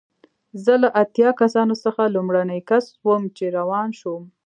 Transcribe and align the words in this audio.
زه 0.63 0.73
له 0.83 0.89
اتیا 1.03 1.29
کسانو 1.41 1.75
څخه 1.83 2.13
لومړنی 2.15 2.59
کس 2.69 2.85
وم 3.07 3.23
چې 3.37 3.45
روان 3.57 3.89
شوم. 3.99 4.23